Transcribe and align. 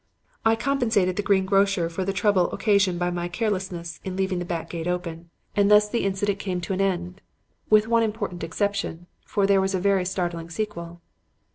I 0.43 0.55
compensated 0.55 1.15
the 1.15 1.21
green 1.21 1.45
grocer 1.45 1.87
for 1.87 2.03
the 2.03 2.11
trouble 2.11 2.51
occasioned 2.51 2.97
by 2.97 3.11
my 3.11 3.27
carelessness 3.27 3.99
in 4.03 4.15
leaving 4.15 4.39
the 4.39 4.45
back 4.45 4.71
gate 4.71 4.87
open; 4.87 5.29
and 5.55 5.69
thus 5.69 5.87
the 5.87 6.05
incident 6.05 6.39
came 6.39 6.59
to 6.61 6.73
an 6.73 6.81
end. 6.81 7.21
With 7.69 7.87
one 7.87 8.01
important 8.01 8.43
exception, 8.43 9.05
for 9.23 9.45
there 9.45 9.61
was 9.61 9.75
a 9.75 9.79
very 9.79 10.05
startling 10.05 10.49
sequel. 10.49 11.01